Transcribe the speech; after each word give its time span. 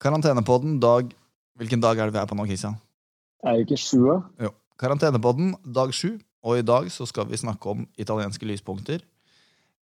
Karantenepodden 0.00 0.78
dag 0.80 1.10
Hvilken 1.60 1.80
dag 1.82 1.98
er 2.00 2.08
det 2.08 2.14
vi 2.14 2.20
er 2.22 2.28
på 2.28 2.36
nå, 2.38 2.46
Christian? 2.48 2.78
Er 3.44 3.58
det 3.58 3.66
ikke 3.66 3.76
sjua? 3.76 4.14
Jo. 4.40 4.48
Karantenepodden 4.80 5.50
dag 5.76 5.92
sju, 5.92 6.14
og 6.40 6.56
i 6.56 6.64
dag 6.64 6.88
så 6.88 7.04
skal 7.04 7.28
vi 7.28 7.36
snakke 7.36 7.68
om 7.68 7.82
italienske 8.00 8.48
lyspunkter. 8.48 9.04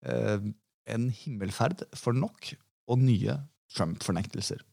Eh, 0.03 0.43
en 0.91 1.07
himmelferd 1.15 1.87
for 1.95 2.19
nok, 2.19 2.51
og 2.91 2.99
nye 2.99 3.39
Trump-fornektelser. 3.71 4.67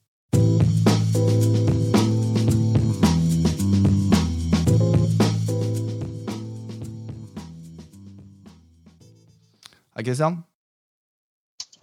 Hei, 9.93 10.01
Christian. 10.01 10.41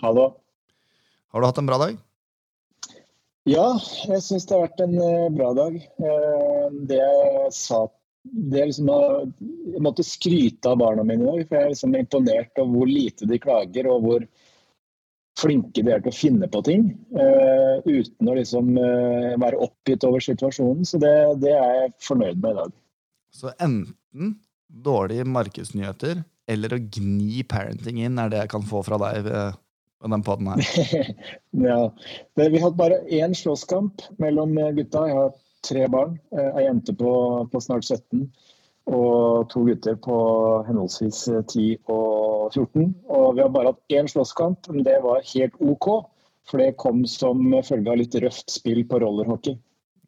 Hallo. 0.03 0.33
Har 1.31 1.39
du 1.39 1.47
hatt 1.47 1.63
en 1.63 1.71
bra 1.71 1.79
dag? 1.87 2.03
Ja, 3.49 3.75
jeg 4.07 4.23
syns 4.23 4.47
det 4.47 4.55
har 4.55 4.69
vært 4.69 4.85
en 4.85 4.95
eh, 5.03 5.33
bra 5.35 5.51
dag. 5.57 5.75
Eh, 5.75 6.67
det 6.87 7.01
jeg 7.01 7.51
sa 7.57 7.85
det 8.23 8.61
er 8.61 8.69
liksom 8.69 8.91
Jeg 9.73 9.81
måtte 9.83 10.05
skryte 10.07 10.71
av 10.71 10.77
barna 10.79 11.03
mine 11.03 11.25
i 11.25 11.27
dag, 11.27 11.41
for 11.49 11.59
jeg 11.59 11.65
er 11.65 11.73
liksom 11.73 11.97
imponert 11.99 12.61
over 12.63 12.77
hvor 12.77 12.91
lite 12.93 13.27
de 13.27 13.39
klager, 13.43 13.89
og 13.91 14.05
hvor 14.07 14.27
flinke 15.41 15.83
de 15.83 15.91
er 15.91 16.05
til 16.05 16.13
å 16.13 16.15
finne 16.15 16.47
på 16.53 16.61
ting. 16.69 16.85
eh, 17.19 17.83
uten 17.83 18.31
å 18.31 18.37
liksom 18.39 18.77
være 19.43 19.59
oppgitt 19.67 20.07
over 20.07 20.23
situasjonen. 20.23 20.87
Så 20.87 21.03
det, 21.03 21.13
det 21.43 21.51
er 21.57 21.75
jeg 21.81 21.93
fornøyd 22.07 22.39
med 22.45 22.55
i 22.55 22.61
dag. 22.61 22.77
Så 23.35 23.51
enten 23.57 24.37
dårlige 24.71 25.27
markedsnyheter 25.27 26.23
eller 26.53 26.77
å 26.77 26.83
gni 26.95 27.43
parenting 27.49 28.05
inn 28.05 28.23
er 28.23 28.31
det 28.31 28.45
jeg 28.45 28.55
kan 28.55 28.71
få 28.71 28.85
fra 28.87 29.01
deg 29.03 29.27
ved 30.03 30.15
den 30.17 30.25
poden 30.27 30.51
her. 30.53 30.63
ja. 31.69 31.79
Vi 32.39 32.63
hadde 32.63 32.79
bare 32.79 33.01
én 33.09 33.35
slåsskamp 33.39 34.03
mellom 34.23 34.55
gutta. 34.77 35.07
Jeg 35.09 35.19
har 35.21 35.33
tre 35.63 35.87
barn. 35.89 36.19
eh, 36.37 36.51
Ei 36.59 36.67
jente 36.67 36.95
på, 36.99 37.13
på 37.53 37.61
snart 37.63 37.87
17 37.87 38.27
og 38.91 39.47
to 39.53 39.61
gutter 39.63 39.95
på 40.03 40.15
henholdsvis 40.67 41.21
10 41.47 41.67
og 41.87 42.51
14. 42.51 42.89
Og 43.15 43.37
vi 43.37 43.45
har 43.45 43.53
bare 43.55 43.71
hatt 43.71 43.95
én 43.95 44.11
slåsskamp, 44.11 44.67
men 44.75 44.83
det 44.87 44.97
var 45.05 45.23
helt 45.35 45.55
OK. 45.63 45.87
For 46.51 46.59
det 46.59 46.73
kom 46.83 47.05
som 47.07 47.45
følge 47.63 47.93
av 47.93 48.01
litt 48.01 48.17
røft 48.25 48.51
spill 48.51 48.83
på 48.91 48.99
rollerhockey. 48.99 49.55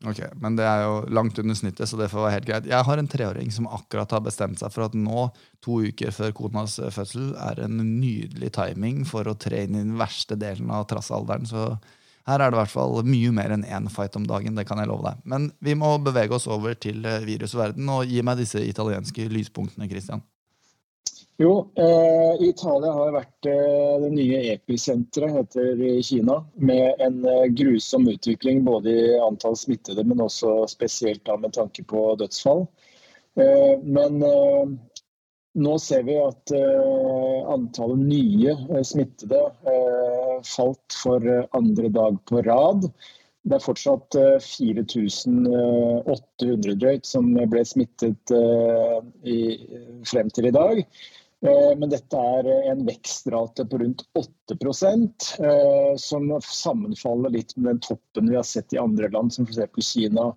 Ok, 0.05 0.21
Men 0.37 0.57
det 0.59 0.67
er 0.69 0.83
jo 0.85 0.97
langt 1.17 1.39
under 1.41 1.57
snittet, 1.57 1.89
så 1.89 1.97
det 1.97 2.11
får 2.13 2.27
være 2.27 2.37
helt 2.37 2.49
greit. 2.49 2.69
Jeg 2.69 2.87
har 2.89 3.01
en 3.01 3.09
treåring 3.09 3.51
som 3.55 3.69
akkurat 3.73 4.11
har 4.13 4.21
bestemt 4.25 4.61
seg 4.61 4.73
for 4.75 4.87
at 4.87 4.97
nå, 4.99 5.29
to 5.65 5.81
uker 5.89 6.13
før 6.13 6.35
konas 6.37 6.77
fødsel, 6.93 7.33
er 7.41 7.63
en 7.65 7.81
nydelig 7.81 8.53
timing 8.59 9.05
for 9.09 9.29
å 9.31 9.37
tre 9.41 9.65
inn 9.65 9.79
i 9.79 9.85
den 9.85 9.97
verste 10.01 10.37
delen 10.41 10.73
av 10.75 10.85
trassalderen. 10.91 11.49
Så 11.49 11.71
her 12.29 12.41
er 12.41 12.53
det 12.53 12.57
i 12.57 12.61
hvert 12.63 12.73
fall 12.73 13.01
mye 13.09 13.33
mer 13.37 13.57
enn 13.57 13.65
én 13.65 13.89
fight 13.93 14.17
om 14.21 14.29
dagen. 14.29 14.55
det 14.57 14.67
kan 14.69 14.81
jeg 14.81 14.93
love 14.93 15.09
deg. 15.09 15.25
Men 15.25 15.51
vi 15.65 15.77
må 15.77 15.97
bevege 16.05 16.37
oss 16.37 16.49
over 16.49 16.77
til 16.77 17.01
virusverden 17.01 17.89
og 17.89 18.09
gi 18.09 18.21
meg 18.25 18.41
disse 18.41 18.61
italienske 18.61 19.29
lyspunktene, 19.33 19.89
Christian. 19.89 20.25
Jo, 21.37 21.71
eh, 21.75 22.43
Italia 22.47 22.93
har 22.95 23.11
vært 23.17 23.47
eh, 23.51 23.95
det 24.05 24.11
nye 24.15 24.53
episenteret, 24.53 25.33
heter 25.35 25.81
i 25.83 26.03
Kina. 26.07 26.37
Med 26.55 26.95
en 27.03 27.25
eh, 27.27 27.49
grusom 27.51 28.07
utvikling 28.09 28.65
både 28.65 28.91
i 28.95 29.19
antall 29.19 29.57
smittede, 29.59 30.05
men 30.07 30.21
også 30.23 30.69
spesielt 30.71 31.25
da, 31.27 31.37
med 31.43 31.53
tanke 31.57 31.83
på 31.91 32.15
dødsfall. 32.21 32.69
Eh, 33.35 33.83
men 33.83 34.23
eh, 34.23 34.69
nå 35.59 35.79
ser 35.83 36.07
vi 36.07 36.15
at 36.23 36.51
eh, 36.55 37.51
antallet 37.51 37.99
nye 37.99 38.55
smittede 38.87 39.43
falt 40.45 40.93
for 41.03 41.49
andre 41.57 41.89
dag 41.99 42.19
på 42.31 42.43
rad. 42.47 42.87
Det 43.45 43.55
er 43.59 43.63
fortsatt 43.65 44.17
4800 44.45 46.77
drøyt 46.81 47.07
som 47.09 47.35
ble 47.35 47.65
smittet 47.69 48.33
frem 50.09 50.29
til 50.33 50.47
i 50.49 50.55
dag. 50.55 50.81
Men 51.45 51.91
dette 51.93 52.17
er 52.17 52.47
en 52.73 52.87
vekstrate 52.87 53.67
på 53.69 53.79
rundt 53.83 54.01
8% 54.17 55.27
som 56.01 56.31
sammenfaller 56.41 57.35
litt 57.35 57.53
med 57.59 57.75
den 57.75 57.81
toppen 57.85 58.31
vi 58.33 58.39
har 58.39 58.47
sett 58.49 58.73
i 58.73 58.81
andre 58.81 59.11
land, 59.13 59.35
som 59.35 59.45
f.eks. 59.45 59.91
Kina 59.91 60.31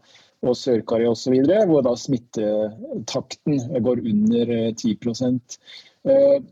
og 0.44 0.58
Sør-Korea 0.60 1.14
osv., 1.16 1.38
hvor 1.70 1.86
da 1.88 1.94
smittetakten 1.96 3.64
går 3.88 4.04
under 4.04 4.52
10% 4.76 5.58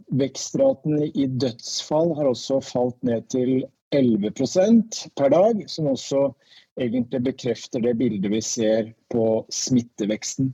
Vekstraten 0.07 1.03
i 1.03 1.27
dødsfall 1.27 2.13
har 2.17 2.27
også 2.31 2.59
falt 2.63 2.97
ned 3.07 3.27
til 3.31 3.63
11% 3.95 5.05
per 5.15 5.31
dag, 5.31 5.61
som 5.71 5.87
også 5.91 6.27
egentlig 6.81 7.21
bekrefter 7.29 7.83
det 7.85 7.95
bildet 7.99 8.31
vi 8.33 8.41
ser 8.43 8.91
på 9.13 9.45
smitteveksten. 9.53 10.51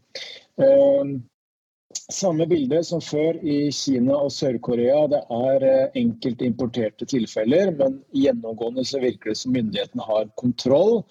Samme 2.11 2.45
bilde 2.47 2.79
som 2.87 3.01
før 3.03 3.39
i 3.43 3.57
Kina 3.75 4.15
og 4.25 4.31
Sør-Korea. 4.35 5.03
Det 5.11 5.21
er 5.35 5.67
enkelte 5.99 6.47
importerte 6.47 7.07
tilfeller, 7.09 7.73
men 7.77 7.99
gjennomgående 8.15 8.85
så 8.87 9.01
virker 9.03 9.31
det 9.31 9.39
som 9.41 9.55
myndighetene 9.55 10.07
har 10.07 10.31
kontroll. 10.39 11.01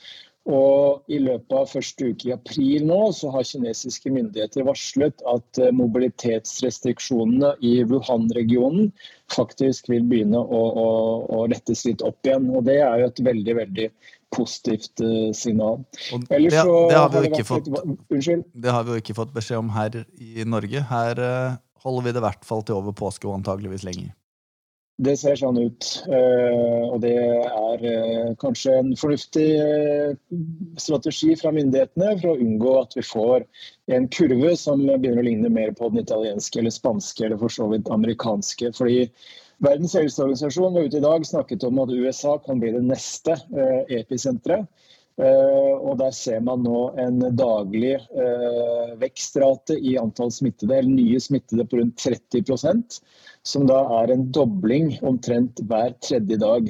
Og 0.48 1.04
I 1.12 1.18
løpet 1.20 1.52
av 1.52 1.68
første 1.68 2.06
uke 2.10 2.30
i 2.30 2.32
april 2.32 2.86
nå 2.88 3.00
så 3.12 3.28
har 3.34 3.44
kinesiske 3.44 4.10
myndigheter 4.12 4.64
varslet 4.64 5.20
at 5.28 5.60
mobilitetsrestriksjonene 5.76 7.52
i 7.60 7.74
Wuhan-regionen 7.90 8.88
faktisk 9.30 9.90
vil 9.92 10.08
begynne 10.08 10.40
å, 10.40 10.62
å, 10.84 10.88
å, 11.36 11.44
lettes 11.52 11.84
litt 11.86 12.02
opp 12.06 12.24
igjen. 12.26 12.48
Og 12.56 12.64
Det 12.70 12.80
er 12.80 13.02
jo 13.02 13.10
et 13.10 13.22
veldig 13.28 13.56
veldig 13.60 13.90
positivt 14.30 15.02
signal. 15.36 15.82
Det, 16.28 16.38
det, 16.50 16.56
har 16.56 17.10
har 17.10 17.44
fått, 17.44 17.66
et, 17.68 18.44
det, 18.54 18.70
har 18.70 18.84
vi 18.86 18.94
jo 18.94 19.02
ikke 19.02 19.16
fått 19.18 19.34
beskjed 19.34 19.58
om 19.58 19.72
her 19.74 20.02
i 20.20 20.46
Norge. 20.46 20.84
Her 20.90 21.22
holder 21.82 22.06
vi 22.06 22.14
det 22.14 22.22
i 22.22 22.26
hvert 22.28 22.46
fall 22.46 22.62
til 22.62 22.78
over 22.78 22.94
påske 22.96 23.26
og 23.26 23.40
antageligvis 23.40 23.86
lenger. 23.88 24.12
Det 25.00 25.14
ser 25.16 25.38
sånn 25.40 25.56
ut. 25.56 25.86
Og 26.12 26.98
det 27.00 27.14
er 27.16 28.34
kanskje 28.42 28.74
en 28.82 28.90
fornuftig 29.00 29.46
strategi 30.80 31.32
fra 31.40 31.52
myndighetene 31.56 32.18
for 32.20 32.34
å 32.34 32.40
unngå 32.44 32.74
at 32.82 32.96
vi 32.98 33.04
får 33.08 33.46
en 33.96 34.08
kurve 34.12 34.52
som 34.60 34.82
begynner 34.84 35.22
å 35.22 35.28
ligne 35.30 35.52
mer 35.52 35.72
på 35.78 35.88
den 35.88 36.02
italienske 36.04 36.60
eller 36.60 36.74
spanske 36.74 37.24
eller 37.24 37.40
for 37.40 37.52
så 37.54 37.70
vidt 37.72 37.88
amerikanske. 37.92 38.74
Fordi 38.76 39.06
Verdens 39.60 39.92
helseorganisasjon 39.92 40.72
var 40.72 40.86
ute 40.88 40.96
i 40.96 41.04
dag 41.04 41.24
snakket 41.28 41.64
om 41.68 41.82
at 41.82 41.90
USA 41.92 42.38
kan 42.44 42.60
bli 42.62 42.70
det 42.72 42.80
neste 42.80 43.36
episenteret. 43.92 44.68
Og 45.20 45.98
Der 46.00 46.12
ser 46.16 46.40
man 46.40 46.62
nå 46.64 46.94
en 47.00 47.20
daglig 47.36 47.96
vekstrate 49.00 49.76
i 49.76 49.98
antall 50.00 50.32
smittede, 50.32 50.78
eller 50.78 50.94
nye 50.94 51.20
smittede 51.20 51.66
på 51.68 51.80
rundt 51.80 52.00
30% 52.00 53.00
som 53.42 53.66
da 53.68 53.80
er 54.00 54.12
en 54.12 54.26
dobling 54.32 54.94
omtrent 55.06 55.60
hver 55.68 55.94
tredje 56.04 56.38
dag. 56.40 56.68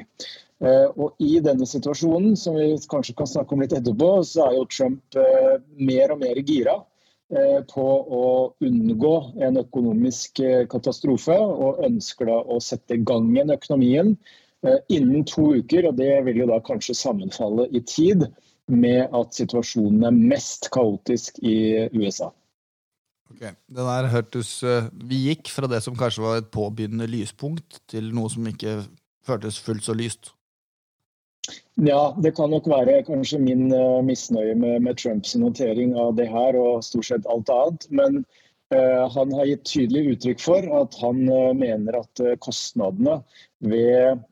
Og 0.60 1.22
I 1.22 1.38
denne 1.44 1.66
situasjonen, 1.66 2.36
som 2.36 2.58
vi 2.58 2.74
kanskje 2.90 3.16
kan 3.18 3.30
snakke 3.30 3.56
om 3.56 3.64
litt 3.64 3.74
etterpå, 3.76 4.12
så 4.28 4.46
er 4.46 4.58
jo 4.58 4.68
Trump 4.70 5.18
mer 5.80 6.14
og 6.14 6.22
mer 6.22 6.42
gira 6.46 6.76
på 7.70 7.86
å 8.20 8.26
unngå 8.66 9.14
en 9.46 9.60
økonomisk 9.62 10.42
katastrofe, 10.70 11.36
og 11.38 11.82
ønsker 11.86 12.28
da 12.28 12.38
å 12.42 12.58
sette 12.62 12.98
i 12.98 13.04
gang 13.06 13.30
igjen 13.32 13.54
økonomien 13.54 14.14
innen 14.92 15.24
to 15.28 15.54
uker. 15.60 15.88
og 15.88 15.96
Det 15.96 16.12
vil 16.26 16.42
jo 16.42 16.50
da 16.50 16.60
kanskje 16.64 16.98
sammenfalle 16.98 17.68
i 17.72 17.80
tid 17.80 18.26
med 18.70 19.08
at 19.16 19.34
situasjonen 19.34 20.04
er 20.06 20.18
mest 20.34 20.70
kaotisk 20.74 21.40
i 21.42 21.88
USA. 21.96 22.30
Ok, 23.30 23.40
det 23.46 23.84
der 23.86 24.08
hørtes 24.10 24.56
Vi 25.06 25.20
gikk 25.28 25.48
fra 25.54 25.68
det 25.70 25.82
som 25.84 25.96
kanskje 25.96 26.22
var 26.22 26.40
et 26.40 26.50
påbegynnende 26.50 27.06
lyspunkt, 27.10 27.80
til 27.88 28.10
noe 28.14 28.30
som 28.30 28.46
ikke 28.50 28.82
føltes 29.26 29.58
fullt 29.58 29.86
så 29.86 29.94
lyst. 29.94 30.32
Ja, 31.80 32.12
det 32.22 32.34
kan 32.36 32.50
nok 32.52 32.66
være 32.68 33.00
kanskje 33.06 33.40
min 33.40 33.70
uh, 33.72 34.02
misnøye 34.04 34.54
med, 34.54 34.80
med, 34.84 34.98
Trumps 35.00 35.34
notering 35.38 35.94
av 35.98 36.12
det 36.18 36.28
her 36.28 36.58
og 36.60 36.84
stort 36.84 37.08
sett 37.08 37.28
alt 37.30 37.50
annet. 37.54 37.86
Men 37.88 38.20
han 39.14 39.32
har 39.34 39.48
gitt 39.48 39.64
tydelig 39.66 40.14
uttrykk 40.14 40.42
for 40.44 40.66
at 40.78 40.94
han 41.02 41.24
uh, 41.26 41.50
mener 41.58 41.96
at 41.98 42.22
kostnadene 42.44 43.16
ved 43.60 44.22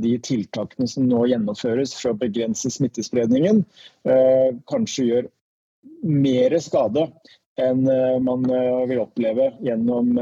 de 0.00 0.12
tiltakene 0.24 0.86
som 0.88 1.08
nå 1.08 1.24
gjennomføres 1.28 1.92
for 1.98 2.14
å 2.14 2.20
begrense 2.22 2.70
smittespredningen, 2.72 3.58
kanskje 4.72 5.04
gjør 5.04 5.26
mer 6.08 6.56
skade 6.64 7.02
enn 7.60 7.82
man 8.24 8.46
vil 8.88 9.02
oppleve 9.02 9.50
gjennom 9.60 10.14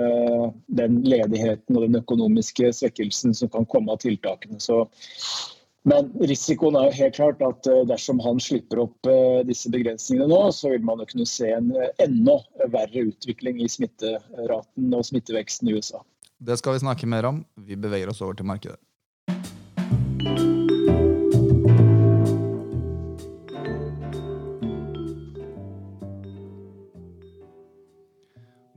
den 0.80 0.98
ledigheten 1.06 1.78
og 1.78 1.86
den 1.86 2.00
økonomiske 2.00 2.72
svekkelsen 2.80 3.36
som 3.38 3.52
kan 3.54 3.68
komme 3.70 3.94
av 3.94 4.02
tiltakene. 4.02 4.58
Så 4.58 4.88
men 5.86 6.10
risikoen 6.26 6.76
er 6.76 6.88
jo 6.88 6.96
helt 6.98 7.16
klart 7.16 7.42
at 7.44 7.68
eh, 7.70 7.84
dersom 7.86 8.18
han 8.24 8.40
slipper 8.42 8.82
opp 8.82 9.08
eh, 9.08 9.44
disse 9.46 9.70
begrensningene 9.70 10.26
nå, 10.30 10.40
så 10.52 10.72
vil 10.72 10.82
man 10.84 10.98
jo 11.02 11.06
kunne 11.08 11.28
se 11.28 11.52
en 11.54 11.70
eh, 11.76 11.92
enda 12.02 12.40
verre 12.72 13.06
utvikling 13.12 13.62
i 13.62 13.70
smitteraten 13.70 14.90
og 14.98 15.06
smitteveksten 15.06 15.70
i 15.70 15.78
USA. 15.78 16.02
Det 16.38 16.58
skal 16.58 16.76
vi 16.76 16.82
snakke 16.82 17.08
mer 17.10 17.30
om. 17.30 17.40
Vi 17.62 17.78
beveger 17.78 18.10
oss 18.10 18.22
over 18.22 18.36
til 18.38 18.50
markedet. 18.50 18.78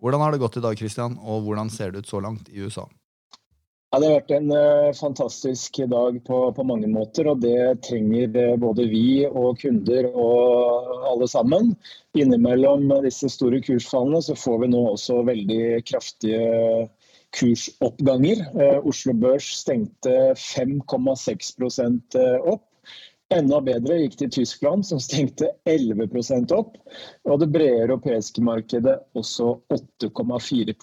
Hvordan 0.02 0.24
har 0.24 0.34
det 0.34 0.42
gått 0.42 0.58
i 0.58 0.64
dag, 0.64 0.78
Christian, 0.78 1.20
og 1.22 1.44
hvordan 1.46 1.70
ser 1.70 1.94
det 1.94 2.02
ut 2.02 2.10
så 2.10 2.22
langt 2.24 2.50
i 2.50 2.64
USA? 2.66 2.88
Ja, 3.92 4.00
det 4.00 4.08
har 4.08 4.22
vært 4.22 4.30
en 4.32 4.52
uh, 4.56 4.94
fantastisk 4.96 5.82
dag 5.92 6.20
på, 6.24 6.38
på, 6.56 6.64
mange 6.64 6.88
måter, 6.88 7.28
og 7.28 7.42
det 7.44 7.82
trenger 7.84 8.32
uh, 8.38 8.54
både 8.56 8.86
vi 8.88 9.26
og 9.28 9.60
kunder 9.60 10.08
og 10.16 10.94
alle 11.10 11.28
sammen. 11.28 11.74
Innimellom 12.16 12.88
disse 13.04 13.28
store 13.34 13.60
kursfallene 13.66 14.22
så 14.24 14.38
får 14.40 14.62
vi 14.64 14.70
nå 14.72 14.86
også 14.94 15.20
veldig 15.28 15.66
kraftige 15.92 16.88
kursoppganger. 17.36 18.46
Uh, 18.56 18.80
Oslo 18.88 19.12
Børs 19.26 19.52
stengte 19.60 20.16
5,6% 20.40 22.16
opp. 22.48 22.64
Enda 23.32 23.62
bedre 23.64 23.96
gikk 24.02 24.18
det 24.20 24.28
i 24.28 24.34
Tyskland, 24.42 24.84
som 24.86 25.00
stengte 25.00 25.48
11% 25.70 26.52
opp. 26.56 26.76
Og 27.30 27.40
det 27.40 27.48
brede 27.54 27.86
europeiske 27.86 28.44
markedet 28.44 28.98
også 29.16 29.54
8,4 29.72 30.74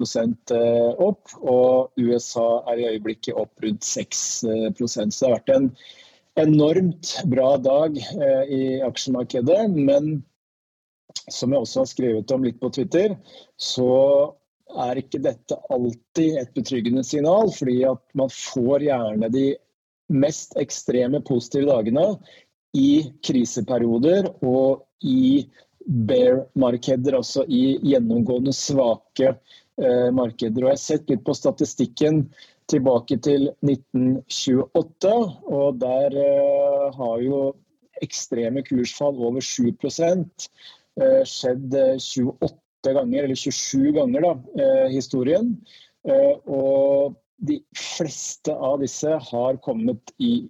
eh, 0.56 1.02
opp. 1.04 1.34
Og 1.42 2.00
USA 2.00 2.48
er 2.72 2.80
i 2.80 2.88
øyeblikket 2.94 3.36
opp 3.36 3.52
rundt 3.64 3.84
6 3.84 4.22
eh, 4.48 4.68
Så 4.80 5.04
det 5.04 5.26
har 5.26 5.36
vært 5.36 5.54
en 5.58 5.70
enormt 6.38 7.18
bra 7.28 7.56
dag 7.60 8.00
eh, 8.00 8.42
i 8.48 8.62
aksjemarkedet. 8.86 9.60
Men 9.76 10.22
som 11.28 11.52
jeg 11.52 11.60
også 11.60 11.84
har 11.84 11.92
skrevet 11.92 12.32
om 12.32 12.48
litt 12.48 12.60
på 12.62 12.72
Twitter, 12.72 13.18
så 13.60 13.92
er 14.88 15.00
ikke 15.00 15.20
dette 15.24 15.56
alltid 15.72 16.40
et 16.40 16.52
betryggende 16.56 17.04
signal. 17.04 17.52
fordi 17.52 17.82
at 17.84 18.04
man 18.16 18.32
får 18.32 18.88
gjerne 18.88 19.32
de 19.32 19.48
mest 20.08 20.56
ekstreme 20.60 21.20
positive 21.24 21.68
dagene 21.68 22.04
i 22.76 23.08
kriseperioder 23.24 24.28
og 24.44 24.84
i 25.04 25.46
bear-markeder, 25.88 27.16
altså 27.16 27.44
i 27.48 27.78
gjennomgående 27.80 28.52
svake 28.52 29.32
eh, 29.32 30.08
markeder. 30.14 30.64
Og 30.64 30.70
jeg 30.70 30.76
har 30.76 30.82
sett 30.82 31.12
litt 31.12 31.24
på 31.24 31.36
statistikken 31.36 32.26
tilbake 32.68 33.16
til 33.24 33.48
1928, 33.64 35.14
og 35.48 35.80
der 35.80 36.18
eh, 36.20 36.88
har 36.98 37.22
jo 37.24 37.42
ekstreme 38.04 38.62
kursfall 38.66 39.16
over 39.16 39.44
7 39.44 39.70
eh, 39.72 41.22
skjedd 41.24 41.72
28 41.72 42.52
eh, 42.52 42.92
ganger, 42.98 43.24
eller 43.24 43.38
27 43.38 43.94
ganger, 43.96 44.28
da, 44.28 44.34
eh, 44.60 44.86
historien. 44.92 45.56
Eh, 46.08 46.36
og 46.46 47.16
de 47.38 47.58
fleste 47.76 48.54
av 48.54 48.80
disse 48.82 49.10
har 49.30 49.58
kommet 49.62 50.12
i, 50.18 50.48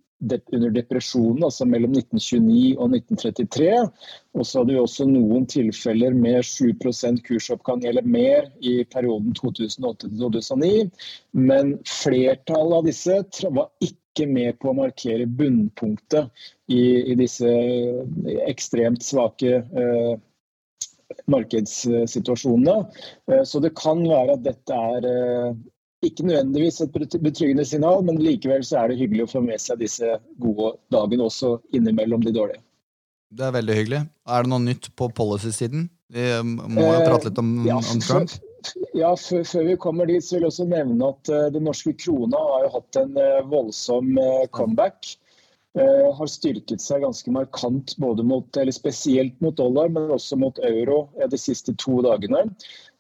under 0.53 0.71
depresjonen, 0.75 1.45
altså 1.47 1.67
mellom 1.69 1.93
1929 1.95 2.79
og 2.79 2.95
1933. 2.97 3.69
Og 4.35 4.47
så 4.47 4.61
hadde 4.63 4.75
vi 4.75 4.81
også 4.81 5.07
noen 5.09 5.47
tilfeller 5.51 6.17
med 6.17 6.41
7% 6.49 7.23
kursoppgang 7.29 7.85
eller 7.87 8.07
mer 8.09 8.49
i 8.65 8.81
perioden 8.89 9.37
2008-2009. 9.39 10.89
Men 11.37 11.77
flertallet 11.87 12.81
av 12.81 12.89
disse 12.89 13.21
var 13.53 13.71
ikke 13.85 14.27
med 14.27 14.59
på 14.59 14.73
å 14.73 14.79
markere 14.81 15.29
bunnpunktet 15.39 16.33
i, 16.73 17.13
i 17.13 17.19
disse 17.21 17.53
ekstremt 18.49 19.05
svake 19.07 19.61
eh, 19.61 20.15
markedssituasjonene. 21.31 22.79
Eh, 23.31 23.45
så 23.45 23.61
det 23.63 23.77
kan 23.79 24.03
være 24.09 24.35
at 24.39 24.47
dette 24.49 24.85
er 24.97 25.13
eh, 25.13 25.53
ikke 26.07 26.27
nødvendigvis 26.29 26.81
et 26.85 26.95
betryggende 26.95 27.65
signal, 27.67 28.03
men 28.07 28.21
likevel 28.23 28.65
så 28.67 28.83
er 28.83 28.91
det 28.91 29.01
hyggelig 29.01 29.27
å 29.27 29.33
få 29.33 29.43
med 29.45 29.61
seg 29.63 29.81
disse 29.83 30.19
gode 30.43 30.77
dagene 30.95 31.27
også 31.27 31.57
innimellom 31.75 32.23
de 32.27 32.35
dårlige. 32.35 32.63
Det 33.35 33.45
er 33.45 33.55
veldig 33.59 33.77
hyggelig. 33.77 34.03
Er 34.29 34.45
det 34.45 34.53
noe 34.53 34.65
nytt 34.65 34.89
på 34.97 35.11
policy-siden? 35.17 35.89
Vi 36.15 36.29
um, 36.41 36.55
må 36.73 36.87
jo 36.87 37.01
prate 37.05 37.29
litt 37.29 37.41
om, 37.43 37.51
eh, 37.61 37.69
ja, 37.69 37.81
om 37.83 38.01
Trump. 38.01 38.37
Ja, 38.97 39.11
før, 39.21 39.43
før, 39.47 39.67
vi 39.69 39.77
kommer 39.81 40.09
dit, 40.09 40.25
så 40.25 40.37
vil 40.37 40.47
jeg 40.47 40.53
også 40.53 40.69
nevne 40.71 41.11
at 41.13 41.33
uh, 41.33 41.47
den 41.53 41.67
norske 41.69 41.93
krona 42.01 42.41
har 42.53 42.65
jo 42.65 42.71
hatt 42.79 43.01
en 43.03 43.19
uh, 43.19 43.43
voldsom 43.51 44.15
uh, 44.17 44.47
comeback. 44.57 45.13
Har 46.19 46.31
styrket 46.31 46.83
seg 46.83 47.05
ganske 47.05 47.33
markant 47.33 47.95
både 48.03 48.25
mot, 48.27 48.57
eller 48.57 48.75
spesielt 48.75 49.37
mot 49.45 49.57
dollar, 49.57 49.89
men 49.93 50.11
også 50.15 50.39
mot 50.41 50.59
euro 50.67 51.05
de 51.19 51.39
siste 51.41 51.75
to 51.79 52.01
dagene. 52.07 52.45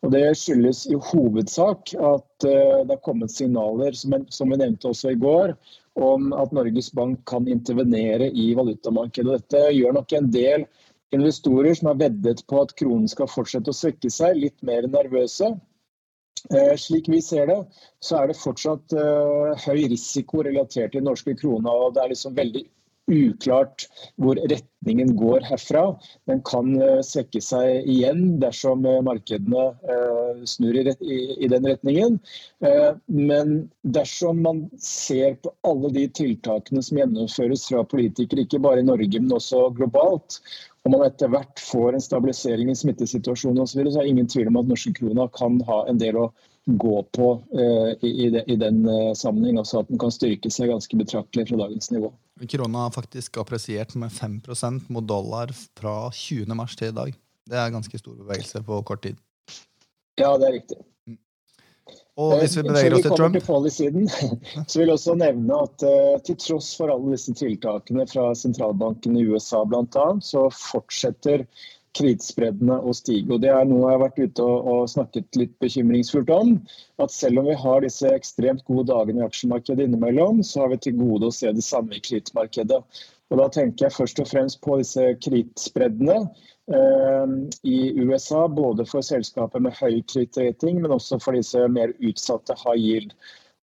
Og 0.06 0.12
Det 0.14 0.22
skyldes 0.38 0.84
i 0.86 0.96
hovedsak 1.10 1.94
at 1.94 2.46
uh, 2.46 2.84
det 2.86 2.94
har 2.94 3.02
kommet 3.02 3.34
signaler, 3.34 3.96
som, 3.98 4.14
som, 4.30 4.52
vi 4.52 4.60
nevnte 4.60 4.92
også 4.92 5.14
i 5.14 5.18
går, 5.18 5.56
om 5.98 6.30
at 6.38 6.52
Norges 6.54 6.92
Bank 6.94 7.24
kan 7.26 7.48
intervenere 7.50 8.30
i 8.30 8.52
valutamarkedet. 8.54 9.40
Dette 9.42 9.72
gjør 9.74 9.96
nok 9.98 10.14
en 10.14 10.30
del 10.30 10.68
investorer 11.14 11.74
som 11.74 11.90
har 11.90 11.98
veddet 12.04 12.44
på 12.46 12.60
at 12.62 12.74
kronen 12.78 13.08
skal 13.10 13.30
fortsette 13.32 13.72
å 13.72 13.76
svekke 13.76 14.10
seg, 14.12 14.38
litt 14.38 14.62
mer 14.62 14.86
nervøse. 14.86 15.50
Uh, 16.52 16.74
slik 16.80 17.10
vi 17.12 17.20
ser 17.24 17.50
det, 17.50 17.58
så 18.04 18.22
er 18.22 18.30
det 18.30 18.40
fortsatt 18.40 18.96
uh, 18.96 19.54
høy 19.66 19.88
risiko 19.92 20.44
relatert 20.46 20.92
til 20.94 21.02
den 21.02 21.10
norske 21.10 21.36
krona. 21.38 21.72
og 21.72 21.94
Det 21.96 22.04
er 22.04 22.12
liksom 22.14 22.36
veldig 22.38 22.66
uklart 23.08 23.86
hvor 24.20 24.38
retningen 24.50 25.14
går 25.16 25.46
herfra. 25.48 25.84
Den 26.28 26.42
kan 26.46 26.70
eh, 26.82 27.00
svekke 27.04 27.40
seg 27.44 27.88
igjen 27.88 28.38
dersom 28.42 28.84
eh, 28.86 29.00
markedene 29.04 29.64
eh, 29.88 30.44
snur 30.48 30.76
i 30.78 31.48
den 31.50 31.66
retningen. 31.66 32.18
Men 33.08 33.54
dersom 33.82 34.42
man 34.44 34.64
ser 34.82 35.38
på 35.42 35.52
alle 35.66 35.90
de 35.94 36.06
tiltakene 36.20 36.82
som 36.84 37.00
gjennomføres 37.00 37.66
fra 37.70 37.84
politikere, 37.88 38.44
ikke 38.44 38.62
bare 38.62 38.82
i 38.82 38.86
Norge, 38.86 39.20
men 39.22 39.34
også 39.34 39.68
globalt, 39.78 40.40
og 40.88 40.94
man 40.94 41.04
etter 41.04 41.28
hvert 41.28 41.60
får 41.60 41.98
en 41.98 42.00
stabilisering 42.00 42.70
i 42.72 42.76
smittesituasjonen 42.80 43.60
osv., 43.60 43.74
så, 43.74 43.78
videre, 43.78 43.92
så 43.92 44.00
er 44.00 44.06
det 44.06 44.12
ingen 44.14 44.30
tvil 44.32 44.48
om 44.48 44.56
at 44.56 44.70
norske 44.70 44.94
krona 44.96 45.26
kan 45.36 45.58
ha 45.68 45.82
en 45.90 46.00
del 46.00 46.16
å 46.16 46.30
gå 46.80 47.02
på 47.12 47.26
i, 48.00 48.30
den 48.32 48.80
sammenheng. 49.16 49.58
Altså 49.60 49.82
at 49.82 49.90
den 49.92 50.00
kan 50.00 50.12
styrke 50.12 50.48
seg 50.52 50.72
ganske 50.72 50.96
betraktelig 50.96 51.50
fra 51.50 51.60
dagens 51.60 51.92
nivå. 51.92 52.08
Krona 52.48 52.86
har 52.86 52.96
faktisk 52.96 53.36
appresiert 53.42 53.92
med 54.00 54.14
5% 54.16 54.88
mot 54.88 55.04
dollar 55.04 55.52
fra 55.76 55.96
20. 56.08 56.56
mars 56.56 56.76
til 56.80 56.94
i 56.94 56.96
dag. 56.96 57.12
Det 57.48 57.60
er 57.60 57.76
ganske 57.76 58.00
stor 58.00 58.16
bevegelse 58.24 58.64
på 58.64 58.80
kort 58.88 59.04
tid. 59.04 59.20
Ja, 60.16 60.32
det 60.40 60.48
er 60.48 60.56
riktig. 60.56 60.80
Og 62.18 62.40
hvis 62.40 62.56
vi 62.58 62.64
beveger 62.66 62.96
oss 62.96 63.04
til 63.06 63.14
Trump 63.14 63.36
til 63.36 63.46
policy-siden, 63.46 64.08
så 64.68 64.80
vil 64.80 64.88
jeg 64.88 64.96
også 64.96 65.14
nevne 65.20 65.58
at 65.68 65.84
uh, 65.86 66.14
til 66.26 66.38
tross 66.42 66.72
for 66.78 66.90
alle 66.90 67.14
disse 67.14 67.34
tiltakene 67.38 68.06
fra 68.10 68.32
sentralbanken 68.38 69.18
i 69.20 69.26
USA 69.28 69.62
bl.a., 69.68 70.08
så 70.26 70.48
fortsetter 70.50 71.46
krittspreddene 71.98 72.78
å 72.82 72.92
stige. 72.94 73.30
Og 73.34 73.42
Det 73.42 73.52
er 73.54 73.68
noe 73.68 73.86
jeg 73.86 73.96
har 73.96 74.02
vært 74.02 74.18
ute 74.18 74.44
og, 74.44 74.66
og, 74.72 74.90
snakket 74.90 75.38
litt 75.38 75.54
bekymringsfullt 75.62 76.30
om. 76.34 76.56
At 77.02 77.14
selv 77.14 77.42
om 77.42 77.48
vi 77.48 77.56
har 77.58 77.86
disse 77.86 78.10
ekstremt 78.12 78.66
gode 78.68 78.88
dagene 78.90 79.22
i 79.22 79.28
aksjemarkedet 79.28 79.86
innimellom, 79.86 80.42
så 80.46 80.64
har 80.64 80.74
vi 80.74 80.82
til 80.84 80.98
gode 80.98 81.30
å 81.30 81.34
se 81.34 81.54
det 81.54 81.64
samme 81.66 81.98
i 81.98 82.04
krittmarkedet. 82.04 82.82
Og 83.28 83.42
Da 83.42 83.48
tenker 83.52 83.86
jeg 83.86 83.96
først 83.96 84.22
og 84.22 84.30
fremst 84.30 84.60
på 84.64 84.78
disse 84.80 85.10
kredittspreddene 85.22 86.20
eh, 86.22 86.46
i 86.68 87.78
USA. 87.96 88.42
Både 88.48 88.84
for 88.88 89.04
selskaper 89.06 89.62
med 89.64 89.76
høy 89.78 90.02
kredittrating, 90.10 90.82
men 90.82 90.92
også 90.94 91.20
for 91.22 91.36
disse 91.38 91.62
mer 91.72 91.94
utsatte 92.04 92.56
high 92.60 92.76
yield 92.76 93.14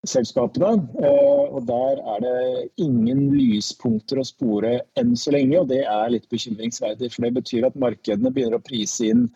selskapene. 0.09 0.87
Eh, 1.03 1.53
og 1.55 1.67
Der 1.67 2.01
er 2.15 2.19
det 2.23 2.69
ingen 2.77 3.29
lyspunkter 3.33 4.21
å 4.21 4.27
spore 4.27 4.79
enn 4.99 5.15
så 5.17 5.33
lenge, 5.35 5.59
og 5.59 5.69
det 5.69 5.83
er 5.83 6.11
litt 6.13 6.27
bekymringsverdig. 6.31 7.11
For 7.13 7.25
det 7.25 7.33
betyr 7.39 7.67
at 7.69 7.79
markedene 7.79 8.31
begynner 8.33 8.59
å 8.59 8.65
prise 8.65 9.09
inn 9.11 9.29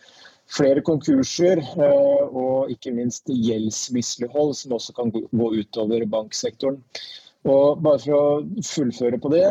flere 0.49 0.81
konkurser 0.85 1.61
eh, 1.61 2.23
og 2.29 2.71
ikke 2.73 2.93
minst 2.95 3.29
gjeldsmislighold, 3.29 4.55
som 4.57 4.77
også 4.77 4.95
kan 4.97 5.13
gå 5.13 5.51
utover 5.59 6.05
banksektoren. 6.09 6.81
Og 7.49 7.81
bare 7.83 8.01
for 8.03 8.15
å 8.15 8.63
fullføre 8.65 9.19
på 9.21 9.31
det, 9.33 9.45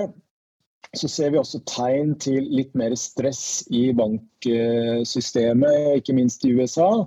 så 0.97 1.09
ser 1.11 1.33
vi 1.33 1.41
også 1.41 1.61
tegn 1.69 2.15
til 2.23 2.47
litt 2.55 2.71
mer 2.79 2.95
stress 2.97 3.67
i 3.75 3.89
banksystemet, 3.97 5.99
ikke 6.01 6.17
minst 6.17 6.47
i 6.49 6.55
USA, 6.57 7.05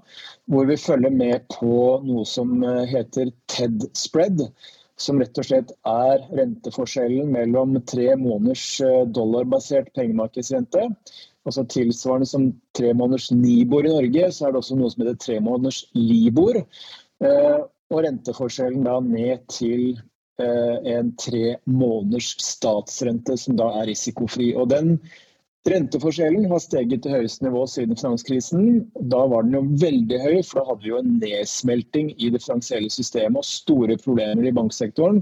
hvor 0.51 0.70
vi 0.70 0.78
følger 0.78 1.13
med 1.16 1.48
på 1.56 1.80
noe 2.06 2.28
som 2.30 2.62
heter 2.92 3.34
TED 3.51 3.88
spread. 3.98 4.46
Som 5.01 5.18
rett 5.18 5.40
og 5.42 5.48
slett 5.48 5.72
er 5.90 6.22
renteforskjellen 6.38 7.32
mellom 7.34 7.74
tre 7.90 8.12
måneders 8.22 8.66
dollarbasert 9.16 9.90
pengemarkedsrente. 9.98 10.84
Altså 11.50 11.66
tilsvarende 11.66 12.30
som 12.30 12.51
tre 12.78 12.92
måneders 12.94 13.32
Nibor 13.34 13.88
i 13.88 13.96
Norge, 13.96 14.30
så 14.30 14.46
er 14.46 14.54
det 14.54 14.62
også 14.62 14.78
noe 14.78 14.94
som 14.94 15.01
heter 15.01 15.18
tre 15.24 15.40
måneders 15.42 15.88
Libor. 15.98 16.62
Eh, 17.25 17.60
og 17.92 18.06
renteforskjellen 18.06 18.86
da 18.86 19.00
ned 19.01 19.42
til 19.50 19.96
Eh, 19.96 20.11
en 20.42 21.12
tre 21.22 21.58
måneders 21.70 22.34
statsrente 22.42 23.38
som 23.38 23.58
da 23.60 23.70
er 23.82 23.90
risikofri. 23.92 24.52
Og 24.58 24.70
den 24.74 24.96
Renteforskjellen 25.70 26.48
har 26.50 26.58
steget 26.58 27.04
til 27.04 27.14
høyeste 27.14 27.46
nivå 27.46 27.68
siden 27.70 27.98
finanskrisen. 27.98 28.64
Da 29.14 29.20
var 29.30 29.44
den 29.46 29.54
jo 29.54 29.62
veldig 29.84 30.18
høy, 30.24 30.40
for 30.48 30.58
da 30.58 30.64
hadde 30.72 30.82
vi 30.82 30.90
jo 30.90 30.98
en 30.98 31.12
nedsmelting 31.22 32.10
i 32.18 32.32
det 32.34 32.42
finansielle 32.42 32.90
systemet 32.90 33.44
og 33.44 33.46
store 33.46 33.98
problemer 34.02 34.48
i 34.50 34.54
banksektoren. 34.58 35.22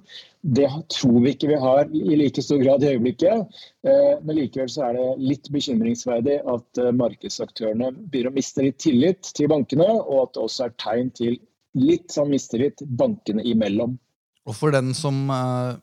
Det 0.56 0.70
tror 0.96 1.20
vi 1.26 1.34
ikke 1.36 1.52
vi 1.52 1.60
har 1.60 1.92
i 1.92 2.22
like 2.22 2.44
stor 2.46 2.64
grad 2.64 2.88
i 2.88 2.94
øyeblikket. 2.94 3.60
Eh, 3.84 4.16
men 4.24 4.40
likevel 4.40 4.72
så 4.72 4.88
er 4.88 4.96
det 4.96 5.10
litt 5.34 5.52
bekymringsverdig 5.52 6.40
at 6.56 6.84
eh, 6.86 6.96
markedsaktørene 7.04 7.92
begynner 8.00 8.32
å 8.32 8.40
miste 8.40 8.64
litt 8.64 8.80
tillit 8.80 9.34
til 9.36 9.52
bankene, 9.52 9.92
og 9.92 10.22
at 10.24 10.38
det 10.38 10.46
også 10.46 10.70
er 10.70 10.78
tegn 10.80 11.12
til 11.20 11.36
litt 11.76 12.16
sånn 12.16 12.32
mistillit 12.32 12.80
bankene 12.88 13.44
imellom. 13.44 14.00
Og 14.48 14.56
for 14.58 14.74
den 14.74 14.94
som 14.98 15.28
eh, 15.34 15.80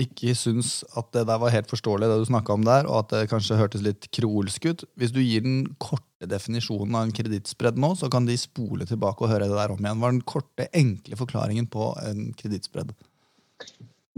ikke 0.00 0.34
syns 0.38 0.80
at 0.98 1.10
det 1.14 1.26
der 1.28 1.40
var 1.42 1.52
helt 1.52 1.70
forståelig, 1.70 2.08
det 2.08 2.18
du 2.22 2.28
snakka 2.30 2.54
om 2.54 2.64
der, 2.66 2.88
og 2.88 3.04
at 3.04 3.12
det 3.12 3.30
kanskje 3.32 3.58
hørtes 3.58 3.84
litt 3.84 4.08
kroolsk 4.14 4.70
ut 4.70 4.84
Hvis 4.98 5.12
du 5.14 5.20
gir 5.20 5.44
den 5.44 5.62
korte 5.82 6.28
definisjonen 6.30 6.96
av 6.96 7.06
en 7.06 7.14
kredittspredd 7.16 7.78
nå, 7.80 7.94
så 7.98 8.10
kan 8.12 8.26
de 8.28 8.38
spole 8.40 8.86
tilbake 8.88 9.24
og 9.24 9.32
høre 9.32 9.48
det 9.50 9.58
der 9.58 9.74
om 9.74 9.80
igjen. 9.80 10.00
Hva 10.00 10.10
er 10.10 10.16
den 10.16 10.26
korte, 10.28 10.68
enkle 10.76 11.18
forklaringen 11.20 11.68
på 11.70 11.92
en 12.06 12.30
kredittspredd? 12.38 12.92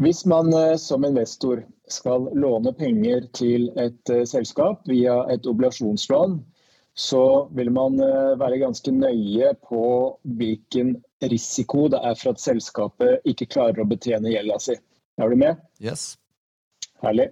Hvis 0.02 0.24
man 0.26 0.52
eh, 0.56 0.76
som 0.80 1.04
investor 1.04 1.62
skal 1.92 2.30
låne 2.34 2.72
penger 2.74 3.26
til 3.36 3.68
et 3.80 4.10
uh, 4.10 4.22
selskap 4.26 4.86
via 4.88 5.18
et 5.30 5.44
obligasjonslån, 5.46 6.38
så 6.94 7.48
vil 7.56 7.70
man 7.72 7.96
uh, 8.00 8.38
være 8.40 8.60
ganske 8.60 8.92
nøye 8.92 9.52
på 9.64 9.82
hvilken 10.38 10.96
risiko 11.32 11.86
det 11.92 12.00
er 12.04 12.16
for 12.18 12.34
at 12.34 12.42
selskapet 12.42 13.28
ikke 13.28 13.48
klarer 13.54 13.82
å 13.82 13.88
betjene 13.88 14.32
gjelda 14.34 14.58
si. 14.60 14.76
Er 15.20 15.32
du 15.32 15.38
med? 15.40 15.60
Yes. 15.80 16.16
Herlig. 17.02 17.30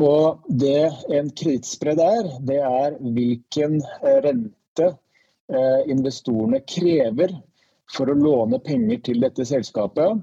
Og 0.00 0.46
det 0.48 0.90
en 1.12 1.30
kredittspredd 1.36 2.00
er, 2.02 2.28
det 2.46 2.60
er 2.64 2.96
hvilken 3.02 3.80
eh, 3.82 4.20
rente 4.24 4.86
eh, 4.86 5.80
investorene 5.90 6.62
krever 6.64 7.34
for 7.90 8.10
å 8.10 8.16
låne 8.16 8.60
penger 8.64 9.02
til 9.10 9.20
dette 9.24 9.44
selskapet 9.48 10.22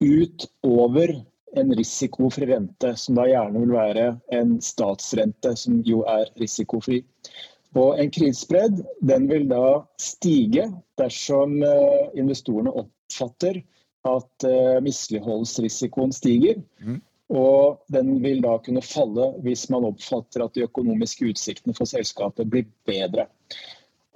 utover 0.00 1.16
en 1.58 1.74
risikofri 1.74 2.46
rente, 2.46 2.92
som 2.96 3.16
da 3.18 3.24
gjerne 3.28 3.62
vil 3.64 3.72
være 3.74 4.08
en 4.36 4.58
statsrente, 4.62 5.54
som 5.56 5.80
jo 5.86 6.02
er 6.08 6.28
risikofri. 6.40 7.02
Og 7.76 7.98
en 8.00 8.10
kredittspredd 8.10 8.80
vil 9.28 9.48
da 9.50 9.82
stige 10.00 10.68
dersom 11.00 11.58
eh, 11.62 12.06
investorene 12.16 12.72
oppfatter 12.72 13.60
at 14.08 14.46
uh, 14.46 14.78
misligholdsrisikoen 14.80 16.14
stiger. 16.14 16.62
Mm. 16.80 17.00
Og 17.28 17.82
den 17.92 18.14
vil 18.22 18.40
da 18.44 18.54
kunne 18.64 18.80
falle 18.84 19.32
hvis 19.44 19.66
man 19.72 19.84
oppfatter 19.90 20.46
at 20.46 20.54
de 20.56 20.64
økonomiske 20.64 21.28
utsiktene 21.28 21.76
for 21.76 21.90
selskapet 21.90 22.48
blir 22.48 22.64
bedre. 22.88 23.26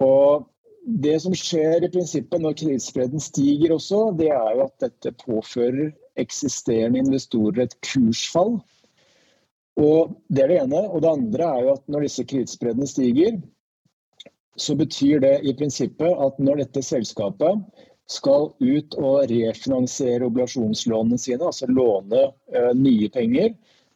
Og 0.01 0.47
det 0.83 1.19
som 1.23 1.35
skjer 1.37 1.85
i 1.85 1.91
prinsippet 1.93 2.43
når 2.43 2.57
kredittspredden 2.59 3.23
stiger 3.23 3.77
også, 3.77 4.07
det 4.19 4.33
er 4.35 4.57
jo 4.57 4.65
at 4.65 4.87
dette 4.87 5.13
påfører 5.21 5.93
eksisterende 6.19 7.03
investorer 7.05 7.67
et 7.67 7.77
kursfall. 7.85 8.57
Og 9.83 10.15
Det 10.29 10.45
er 10.45 10.53
det 10.53 10.61
ene. 10.63 10.83
Og 10.91 11.03
det 11.03 11.11
andre 11.11 11.49
er 11.49 11.65
jo 11.67 11.75
at 11.77 11.89
når 11.91 12.07
disse 12.07 12.25
kredittspreddene 12.29 12.89
stiger, 12.89 13.39
så 14.57 14.77
betyr 14.77 15.23
det 15.25 15.41
i 15.49 15.55
prinsippet 15.57 16.13
at 16.13 16.39
når 16.39 16.63
dette 16.63 16.83
selskapet 16.85 17.63
skal 18.11 18.51
ut 18.61 18.97
og 19.01 19.31
refinansiere 19.31 20.27
obligasjonslånene 20.29 21.19
sine, 21.19 21.47
altså 21.47 21.69
låne 21.71 22.27
uh, 22.53 22.73
nye 22.77 23.09
penger, 23.15 23.55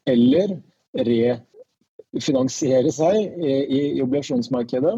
eller 0.08 0.54
refinansiere 0.96 2.92
seg 2.94 3.18
i, 3.20 3.50
i, 3.50 3.80
i, 3.98 4.02
obligasjonsmarkedet, 4.04 4.94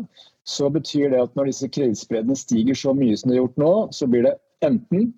så 0.46 0.70
betyr 0.70 1.10
det 1.12 1.24
at 1.24 1.34
når 1.34 1.50
disse 1.50 1.70
kredittspreddene 1.72 2.38
stiger 2.38 2.78
så 2.78 2.94
mye 2.96 3.16
som 3.18 3.32
det 3.32 3.38
er 3.38 3.42
gjort 3.42 3.64
nå, 3.64 3.72
så 3.96 4.06
blir 4.10 4.28
det 4.28 4.36
enten 4.64 5.10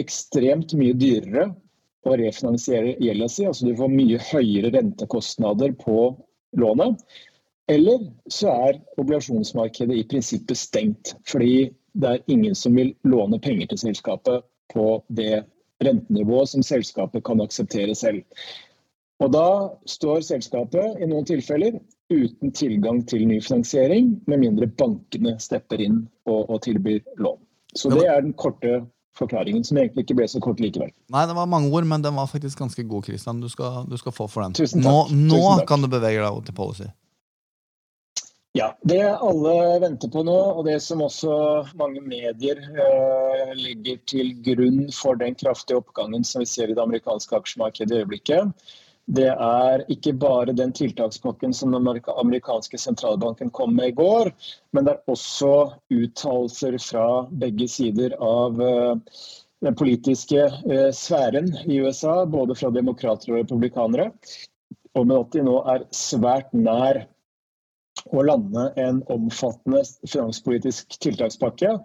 ekstremt 0.00 0.72
mye 0.78 0.96
dyrere 0.96 1.50
å 2.06 2.16
refinansiere 2.18 2.96
gjelda 3.02 3.28
si, 3.30 3.46
altså 3.46 3.68
du 3.68 3.76
får 3.78 3.92
mye 3.92 4.22
høyere 4.32 4.72
rentekostnader 4.74 5.76
på 5.78 6.08
lånet, 6.58 7.02
eller 7.70 8.08
så 8.26 8.50
er 8.68 8.80
obligasjonsmarkedet 8.98 9.96
i 9.96 10.06
prinsippet 10.10 10.58
stengt. 10.58 11.14
Fordi 11.28 11.70
det 11.92 12.08
er 12.08 12.24
ingen 12.32 12.56
som 12.58 12.74
vil 12.76 12.92
låne 13.06 13.38
penger 13.42 13.70
til 13.70 13.84
selskapet 13.86 14.44
på 14.72 14.86
det 15.08 15.44
rentenivået 15.84 16.50
som 16.52 16.64
selskapet 16.66 17.24
kan 17.24 17.40
akseptere 17.44 17.94
selv. 17.94 18.22
Og 19.22 19.30
Da 19.32 19.70
står 19.86 20.24
selskapet 20.26 20.98
i 20.98 21.06
noen 21.06 21.26
tilfeller 21.28 21.78
uten 22.10 22.50
tilgang 22.52 23.04
til 23.06 23.26
ny 23.28 23.38
finansiering, 23.40 24.16
med 24.26 24.42
mindre 24.42 24.66
bankene 24.66 25.36
stepper 25.40 25.80
inn 25.80 26.02
og, 26.26 26.50
og 26.50 26.62
tilbyr 26.66 27.00
lån. 27.22 27.38
Så 27.74 27.92
Det 27.94 28.06
er 28.08 28.20
den 28.20 28.34
korte 28.34 28.82
forklaringen, 29.18 29.64
som 29.64 29.78
egentlig 29.78 30.06
ikke 30.06 30.16
ble 30.22 30.26
så 30.30 30.40
kort 30.42 30.60
likevel. 30.62 30.90
Nei, 31.12 31.26
det 31.28 31.36
var 31.36 31.50
mange 31.50 31.70
ord, 31.72 31.86
men 31.88 32.04
den 32.04 32.16
var 32.16 32.30
faktisk 32.30 32.58
ganske 32.62 32.84
god, 32.88 33.08
Christian. 33.10 33.42
Du 33.42 33.48
skal, 33.52 33.84
du 33.88 33.96
skal 34.00 34.14
få 34.16 34.28
for 34.30 34.46
den. 34.46 34.56
Tusen 34.56 34.80
takk. 34.84 35.12
Nå, 35.12 35.28
nå 35.32 35.40
takk. 35.60 35.68
kan 35.68 35.84
du 35.84 35.90
bevege 35.92 36.22
deg 36.24 36.44
til 36.48 36.56
policy. 36.56 36.88
Ja, 38.52 38.74
Det 38.84 39.00
alle 39.00 39.52
venter 39.80 40.10
på 40.12 40.22
nå, 40.28 40.36
og 40.58 40.66
det 40.68 40.76
som 40.84 41.00
også 41.00 41.32
mange 41.80 42.02
medier 42.04 42.58
eh, 42.60 43.52
legger 43.56 44.00
til 44.04 44.34
grunn 44.44 44.90
for 44.92 45.16
den 45.16 45.38
kraftige 45.40 45.80
oppgangen 45.80 46.24
som 46.28 46.44
vi 46.44 46.50
ser 46.50 46.68
i 46.68 46.76
det 46.76 46.82
amerikanske 46.84 47.38
aksjemarkedet 47.38 47.96
i 47.96 48.02
øyeblikket, 48.02 48.52
det 49.10 49.30
er 49.32 49.82
ikke 49.90 50.12
bare 50.14 50.54
den 50.54 50.72
tiltakspakken 50.72 51.54
som 51.54 51.74
den 51.74 51.88
amerikanske 51.88 52.78
sentralbanken 52.78 53.50
kom 53.50 53.74
med 53.76 53.92
i 53.92 53.96
går, 53.98 54.30
men 54.72 54.86
det 54.86 54.94
er 54.94 55.10
også 55.10 55.54
uttalelser 55.90 56.78
fra 56.78 57.06
begge 57.42 57.66
sider 57.68 58.14
av 58.22 58.62
eh, 58.62 58.94
den 59.66 59.74
politiske 59.78 60.44
eh, 60.46 60.90
sfæren 60.94 61.50
i 61.66 61.80
USA, 61.82 62.22
både 62.26 62.54
fra 62.58 62.70
demokrater 62.70 63.32
og 63.34 63.42
republikanere, 63.42 64.12
om 64.98 65.10
at 65.16 65.34
de 65.34 65.42
nå 65.46 65.58
er 65.72 65.86
svært 65.96 66.54
nær 66.54 67.04
å 68.12 68.22
lande 68.24 68.70
en 68.80 69.02
omfattende 69.12 69.82
finanspolitisk 70.08 70.96
tiltakspakke 71.02 71.76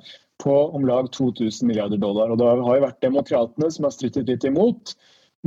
på 0.43 0.55
om 0.77 0.86
lag 0.88 1.09
2000 1.12 1.67
milliarder 1.67 1.97
dollar. 2.01 2.31
Og 2.31 2.38
Det 2.38 2.47
har 2.47 2.77
jo 2.77 2.86
vært 2.86 3.03
demokratene 3.03 3.69
som 3.74 3.88
har 3.88 3.95
strittet 3.95 4.29
litt 4.29 4.45
imot. 4.47 4.93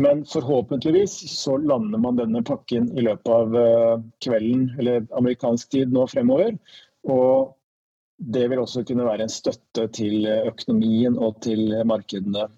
Men 0.00 0.22
forhåpentligvis 0.28 1.16
så 1.32 1.58
lander 1.60 2.00
man 2.00 2.18
denne 2.20 2.42
pakken 2.46 2.88
i 2.96 3.04
løpet 3.04 3.32
av 3.34 3.56
eh, 3.58 3.96
kvelden 4.24 4.68
eller 4.80 5.04
amerikansk 5.18 5.74
tid 5.74 5.92
nå 5.92 6.06
fremover. 6.08 6.54
Og 7.10 7.56
det 8.20 8.46
vil 8.52 8.62
også 8.62 8.84
kunne 8.88 9.08
være 9.08 9.26
en 9.26 9.32
støtte 9.32 9.86
til 9.96 10.28
økonomien 10.28 11.16
og 11.20 11.40
til 11.44 11.72
markedene 11.88 12.48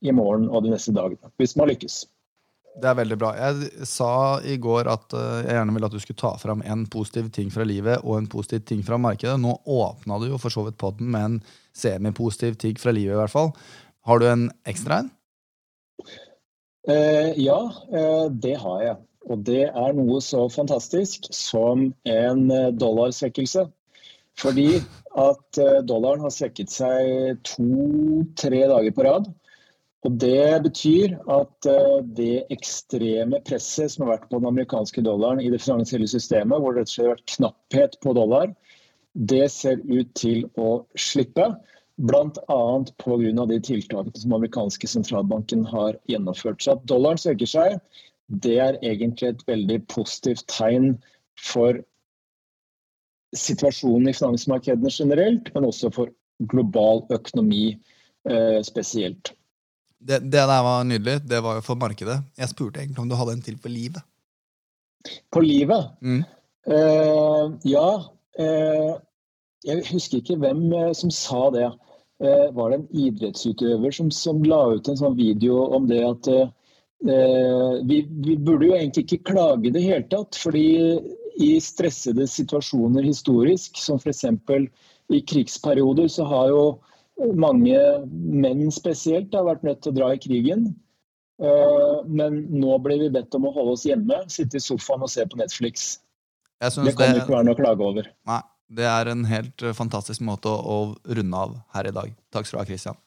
i 0.00 0.14
morgen 0.14 0.48
og 0.48 0.64
de 0.64 0.72
neste 0.72 0.94
dagene, 0.96 1.30
hvis 1.40 1.56
man 1.58 1.70
lykkes. 1.70 2.04
Det 2.80 2.86
er 2.86 2.98
veldig 3.00 3.16
bra. 3.18 3.32
Jeg 3.34 3.86
sa 3.88 4.12
i 4.46 4.54
går 4.62 4.88
at 4.88 5.14
uh, 5.16 5.40
jeg 5.42 5.56
gjerne 5.56 5.74
ville 5.74 5.88
at 5.90 5.94
du 5.94 6.02
skulle 6.02 6.20
ta 6.20 6.30
fram 6.38 6.62
en 6.62 6.84
positiv 6.90 7.30
ting 7.34 7.50
fra 7.52 7.66
livet 7.66 8.04
og 8.04 8.20
en 8.20 8.28
positiv 8.30 8.62
ting 8.68 8.84
fra 8.86 8.98
markedet. 9.00 9.34
Nå 9.42 9.56
åpna 9.66 10.20
du 10.22 10.28
jo 10.30 10.38
for 10.40 10.54
så 10.54 10.64
vidt 10.68 10.78
podden 10.80 11.10
med 11.10 11.26
en 11.26 11.38
semipositiv 11.76 12.60
ting 12.62 12.78
fra 12.80 12.94
livet, 12.94 13.16
i 13.16 13.20
hvert 13.20 13.34
fall. 13.34 13.50
Har 14.06 14.22
du 14.22 14.28
en 14.30 14.46
ekstra 14.70 15.02
en? 15.02 15.10
Uh, 16.88 17.32
ja, 17.36 17.58
uh, 17.92 18.26
det 18.32 18.56
har 18.62 18.82
jeg. 18.84 18.96
Og 19.30 19.42
det 19.46 19.66
er 19.68 19.96
noe 19.98 20.22
så 20.24 20.46
fantastisk 20.50 21.28
som 21.34 21.90
en 22.08 22.46
dollarsvekkelse. 22.80 23.66
Fordi 24.40 24.80
at 25.20 25.58
dollaren 25.84 26.22
har 26.24 26.32
svekket 26.32 26.72
seg 26.72 27.42
to-tre 27.44 28.62
dager 28.70 28.94
på 28.96 29.04
rad. 29.04 29.28
Og 30.08 30.16
Det 30.16 30.62
betyr 30.64 31.16
at 31.28 31.66
eh, 31.68 31.96
det 32.16 32.46
ekstreme 32.54 33.40
presset 33.44 33.92
som 33.92 34.06
har 34.06 34.14
vært 34.14 34.30
på 34.30 34.38
den 34.38 34.48
amerikanske 34.48 35.04
dollaren 35.04 35.42
i 35.44 35.50
det 35.52 35.60
finansielle 35.60 36.08
systemet, 36.08 36.56
hvor 36.56 36.76
det 36.76 36.86
har 36.94 37.12
vært 37.12 37.34
knapphet 37.34 37.98
på 38.00 38.14
dollar, 38.16 38.54
det 39.12 39.50
ser 39.52 39.82
ut 39.90 40.08
til 40.16 40.46
å 40.56 40.86
slippe. 40.96 41.50
Bl.a. 42.00 42.84
pga. 43.02 43.46
de 43.46 43.58
tiltakene 43.60 44.16
som 44.22 44.32
amerikanske 44.32 44.88
sentralbanken 44.88 45.66
har 45.68 45.98
gjennomført. 46.08 46.62
Så 46.62 46.76
at 46.76 46.86
dollaren 46.88 47.20
søker 47.20 47.48
seg, 47.50 47.78
det 48.44 48.56
er 48.62 48.78
egentlig 48.86 49.32
et 49.32 49.42
veldig 49.48 49.80
positivt 49.92 50.46
tegn 50.48 50.94
for 51.40 51.80
situasjonen 53.36 54.10
i 54.10 54.16
finansmarkedene 54.16 54.92
generelt, 54.92 55.50
men 55.54 55.66
også 55.68 55.90
for 55.94 56.10
global 56.50 57.04
økonomi 57.12 57.74
eh, 58.28 58.60
spesielt. 58.66 59.34
Det, 60.00 60.22
det, 60.24 60.40
der 60.48 60.62
var 60.64 60.86
nydelig. 60.88 61.20
Det 61.28 61.42
var 61.44 61.58
jo 61.58 61.66
for 61.66 61.78
markedet. 61.78 62.20
Jeg 62.38 62.52
spurte 62.54 62.80
egentlig 62.80 63.02
om 63.02 63.10
du 63.10 63.18
hadde 63.18 63.36
en 63.36 63.44
til 63.44 63.58
på 63.60 63.68
livet. 63.68 64.00
På 65.32 65.42
livet? 65.44 65.92
Mm. 66.00 66.24
Eh, 66.66 67.46
ja. 67.68 67.88
Eh, 68.40 68.94
jeg 69.68 69.84
husker 69.90 70.20
ikke 70.20 70.38
hvem 70.40 70.70
uh, 70.72 70.92
som 70.96 71.12
sa 71.12 71.50
det. 71.52 71.68
Var 72.20 72.70
det 72.70 72.76
en 72.76 72.88
idrettsutøver 73.06 73.94
som, 73.96 74.10
som, 74.12 74.42
la 74.44 74.58
ut 74.76 74.88
en 74.90 74.98
sånn 74.98 75.14
video 75.16 75.62
om 75.72 75.86
det 75.88 76.02
at 76.04 76.28
vi, 77.00 78.02
vi, 78.04 78.34
burde 78.36 78.66
jo 78.68 78.74
egentlig 78.76 79.06
ikke 79.06 79.30
klage 79.30 79.70
i 79.70 79.72
det 79.72 79.80
hele 79.86 80.04
tatt. 80.12 80.36
fordi 80.36 80.66
i 81.40 81.54
stressede 81.62 82.26
situasjoner 82.28 83.06
historisk, 83.06 83.78
som 83.80 83.96
f.eks. 83.96 84.24
i 85.10 85.20
krigsperioder, 85.32 86.08
så 86.12 86.26
har 86.28 86.50
jo 86.52 86.62
mange 87.36 87.80
menn 88.10 88.68
spesielt 88.72 89.34
har 89.36 89.46
vært 89.48 89.64
nødt 89.66 89.82
til 89.84 89.92
å 89.92 89.98
dra 89.98 90.12
i 90.14 90.20
krigen. 90.20 90.70
Eh, 91.40 91.96
men 92.06 92.42
nå 92.52 92.76
blir 92.84 93.00
vi 93.04 93.10
bedt 93.12 93.34
om 93.36 93.48
å 93.48 93.54
holde 93.54 93.76
oss 93.78 93.86
hjemme, 93.88 94.22
sitte 94.32 94.60
i 94.60 94.64
sofaen 94.64 95.04
og 95.04 95.12
se 95.12 95.26
på 95.28 95.40
Netflix. 95.40 95.92
Det 96.60 96.72
kan 96.96 97.14
det 97.14 97.22
ikke 97.22 97.32
være 97.32 97.48
noe 97.48 97.56
å 97.56 97.60
klage 97.60 97.86
over. 97.86 98.10
Nei, 98.28 98.40
det 98.70 98.86
er 98.86 99.10
en 99.10 99.24
helt 99.26 99.64
fantastisk 99.76 100.22
måte 100.26 100.50
å 100.50 100.94
runde 101.04 101.44
av 101.46 101.56
her 101.74 101.90
i 101.90 101.94
dag. 101.94 102.12
Takk 102.30 102.46
skal 102.46 102.60
du 102.60 102.62
ha, 102.62 102.68
Christian. 102.68 102.98